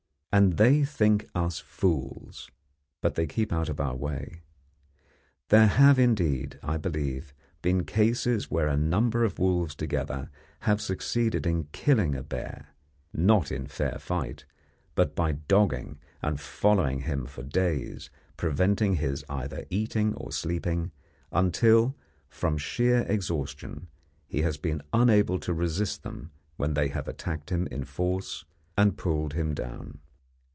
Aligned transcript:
And 0.33 0.53
they 0.53 0.85
think 0.85 1.27
us 1.35 1.59
fools 1.59 2.49
but 3.01 3.15
they 3.15 3.27
keep 3.27 3.51
out 3.51 3.67
of 3.67 3.81
our 3.81 3.97
way. 3.97 4.43
There 5.49 5.67
have 5.67 5.99
indeed, 5.99 6.57
I 6.63 6.77
believe, 6.77 7.33
been 7.61 7.83
cases 7.83 8.49
where 8.49 8.69
a 8.69 8.77
number 8.77 9.25
of 9.25 9.39
wolves 9.39 9.75
together 9.75 10.29
have 10.61 10.79
succeeded 10.79 11.45
in 11.45 11.65
killing 11.73 12.15
a 12.15 12.23
bear 12.23 12.67
not 13.11 13.51
in 13.51 13.67
fair 13.67 13.99
fight, 13.99 14.45
but 14.95 15.15
by 15.15 15.33
dogging 15.33 15.99
and 16.21 16.39
following 16.39 17.01
him 17.01 17.25
for 17.25 17.43
days, 17.43 18.09
preventing 18.37 18.95
his 18.95 19.25
either 19.27 19.65
eating 19.69 20.13
or 20.15 20.31
sleeping, 20.31 20.93
until 21.33 21.93
from 22.29 22.57
sheer 22.57 23.01
exhaustion 23.09 23.89
he 24.29 24.43
has 24.43 24.55
been 24.55 24.81
unable 24.93 25.39
to 25.39 25.53
resist 25.53 26.03
them 26.03 26.31
when 26.55 26.73
they 26.73 26.87
have 26.87 27.09
attacked 27.09 27.49
him 27.49 27.67
in 27.67 27.83
force 27.83 28.45
and 28.77 28.97
pulled 28.97 29.33
him 29.33 29.53
down. 29.53 29.97